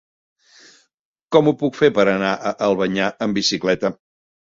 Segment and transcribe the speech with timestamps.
[1.35, 3.93] Com ho puc fer per anar a Albanyà amb bicicleta?